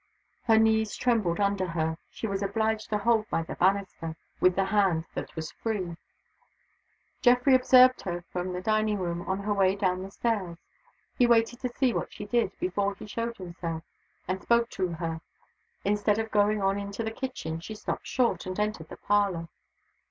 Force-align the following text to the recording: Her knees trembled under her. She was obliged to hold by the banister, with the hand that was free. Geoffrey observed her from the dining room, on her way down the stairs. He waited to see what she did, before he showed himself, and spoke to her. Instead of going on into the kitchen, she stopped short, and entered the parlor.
Her 0.45 0.57
knees 0.57 0.95
trembled 0.95 1.39
under 1.39 1.67
her. 1.67 1.99
She 2.09 2.25
was 2.25 2.41
obliged 2.41 2.89
to 2.89 2.97
hold 2.97 3.29
by 3.29 3.43
the 3.43 3.53
banister, 3.53 4.15
with 4.39 4.55
the 4.55 4.65
hand 4.65 5.05
that 5.13 5.35
was 5.35 5.51
free. 5.51 5.95
Geoffrey 7.21 7.53
observed 7.53 8.01
her 8.01 8.23
from 8.31 8.51
the 8.51 8.63
dining 8.63 8.97
room, 8.97 9.21
on 9.29 9.41
her 9.41 9.53
way 9.53 9.75
down 9.75 10.01
the 10.01 10.09
stairs. 10.09 10.57
He 11.19 11.27
waited 11.27 11.59
to 11.59 11.69
see 11.69 11.93
what 11.93 12.11
she 12.11 12.25
did, 12.25 12.51
before 12.59 12.95
he 12.95 13.05
showed 13.05 13.37
himself, 13.37 13.83
and 14.27 14.41
spoke 14.41 14.71
to 14.71 14.87
her. 14.93 15.21
Instead 15.85 16.17
of 16.17 16.31
going 16.31 16.63
on 16.63 16.79
into 16.79 17.03
the 17.03 17.11
kitchen, 17.11 17.59
she 17.59 17.75
stopped 17.75 18.07
short, 18.07 18.47
and 18.47 18.59
entered 18.59 18.89
the 18.89 18.97
parlor. 18.97 19.49